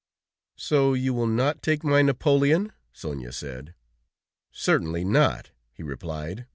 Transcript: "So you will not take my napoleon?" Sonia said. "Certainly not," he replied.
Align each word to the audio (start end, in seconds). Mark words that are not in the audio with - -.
"So 0.57 0.95
you 0.95 1.13
will 1.13 1.27
not 1.27 1.61
take 1.61 1.83
my 1.83 2.01
napoleon?" 2.01 2.73
Sonia 2.91 3.31
said. 3.31 3.75
"Certainly 4.51 5.05
not," 5.05 5.51
he 5.73 5.83
replied. 5.83 6.47